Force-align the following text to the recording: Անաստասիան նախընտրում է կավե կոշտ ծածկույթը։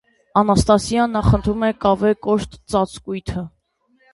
Անաստասիան 0.39 1.13
նախընտրում 1.17 1.67
է 1.69 1.71
կավե 1.87 2.15
կոշտ 2.29 2.59
ծածկույթը։ 2.75 3.45